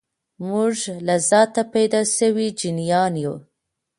موږ 0.47 0.75
له 1.07 1.15
ذاته 1.29 1.61
پیدا 1.73 2.01
سوي 2.17 2.47
جنتیان 2.59 3.13
یو 3.23 3.35